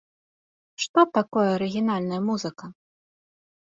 [0.85, 2.75] Што такое арыгінальная музыка?